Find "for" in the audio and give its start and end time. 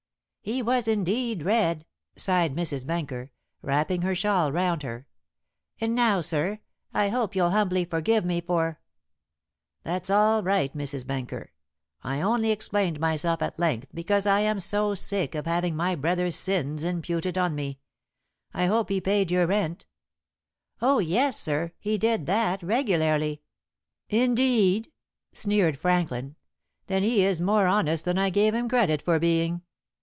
8.41-8.79, 29.03-29.19